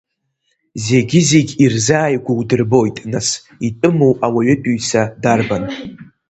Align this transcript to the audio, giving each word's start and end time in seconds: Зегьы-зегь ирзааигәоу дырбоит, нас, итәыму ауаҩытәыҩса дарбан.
Зегьы-зегь 0.85 1.53
ирзааигәоу 1.63 2.39
дырбоит, 2.49 2.97
нас, 3.11 3.27
итәыму 3.67 4.11
ауаҩытәыҩса 4.25 5.01
дарбан. 5.21 5.63